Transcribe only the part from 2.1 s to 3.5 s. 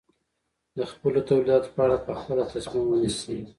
خپله تصمیم ونیسي.